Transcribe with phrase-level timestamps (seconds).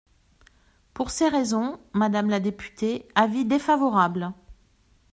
[0.95, 4.33] Pour ces raisons, madame la députée, avis défavorable.